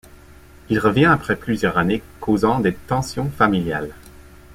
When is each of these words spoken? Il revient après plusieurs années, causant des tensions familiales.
Il 0.69 0.79
revient 0.79 1.05
après 1.05 1.35
plusieurs 1.35 1.77
années, 1.77 2.01
causant 2.19 2.59
des 2.59 2.73
tensions 2.73 3.29
familiales. 3.29 3.91